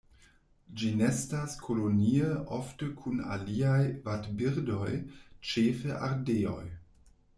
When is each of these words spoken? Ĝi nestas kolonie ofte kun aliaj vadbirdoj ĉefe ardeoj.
Ĝi 0.79 0.87
nestas 1.01 1.53
kolonie 1.65 2.31
ofte 2.57 2.89
kun 3.01 3.21
aliaj 3.35 3.77
vadbirdoj 4.09 4.91
ĉefe 5.51 6.01
ardeoj. 6.09 6.63